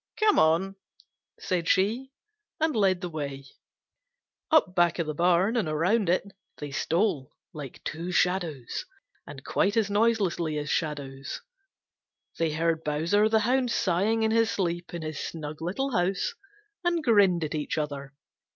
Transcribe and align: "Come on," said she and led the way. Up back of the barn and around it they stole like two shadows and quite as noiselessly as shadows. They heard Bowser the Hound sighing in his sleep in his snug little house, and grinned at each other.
"Come 0.19 0.39
on," 0.39 0.77
said 1.39 1.67
she 1.69 2.09
and 2.59 2.75
led 2.75 3.01
the 3.01 3.09
way. 3.11 3.45
Up 4.49 4.73
back 4.73 4.97
of 4.97 5.05
the 5.05 5.13
barn 5.13 5.55
and 5.55 5.67
around 5.67 6.09
it 6.09 6.23
they 6.57 6.71
stole 6.71 7.31
like 7.53 7.83
two 7.83 8.11
shadows 8.11 8.85
and 9.27 9.43
quite 9.45 9.77
as 9.77 9.91
noiselessly 9.91 10.57
as 10.57 10.71
shadows. 10.71 11.41
They 12.39 12.53
heard 12.53 12.83
Bowser 12.83 13.29
the 13.29 13.41
Hound 13.41 13.69
sighing 13.69 14.23
in 14.23 14.31
his 14.31 14.49
sleep 14.49 14.91
in 14.91 15.03
his 15.03 15.19
snug 15.19 15.61
little 15.61 15.91
house, 15.91 16.33
and 16.83 17.03
grinned 17.03 17.43
at 17.43 17.53
each 17.53 17.77
other. 17.77 18.15